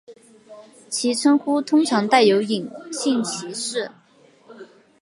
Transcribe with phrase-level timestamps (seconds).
[0.89, 3.91] 其称呼通常带有隐性歧视。